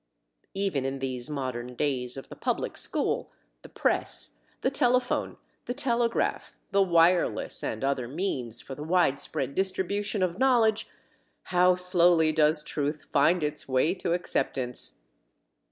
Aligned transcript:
Even 0.55 0.83
in 0.83 0.97
these 0.97 1.29
modern 1.29 1.75
days 1.75 2.17
of 2.17 2.27
the 2.27 2.35
public 2.35 2.75
school, 2.75 3.29
the 3.61 3.69
press, 3.69 4.39
the 4.61 4.71
telephone, 4.71 5.37
the 5.65 5.75
telegraph, 5.75 6.53
the 6.71 6.81
wireless 6.81 7.63
and 7.63 7.83
other 7.83 8.07
means 8.07 8.59
for 8.61 8.73
the 8.73 8.81
wide 8.83 9.19
spread 9.19 9.53
distribution 9.53 10.23
of 10.23 10.39
knowledge, 10.39 10.89
how 11.43 11.75
slowly 11.75 12.31
does 12.31 12.63
truth 12.63 13.05
find 13.11 13.43
its 13.43 13.67
way 13.67 13.93
to 13.93 14.13
acceptance! 14.13 15.01